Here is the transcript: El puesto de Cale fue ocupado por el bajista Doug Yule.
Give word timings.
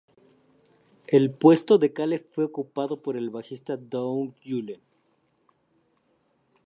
El 1.05 1.29
puesto 1.31 1.77
de 1.77 1.93
Cale 1.93 2.17
fue 2.33 2.45
ocupado 2.45 2.99
por 3.03 3.15
el 3.15 3.29
bajista 3.29 3.77
Doug 3.77 4.33
Yule. 4.41 4.79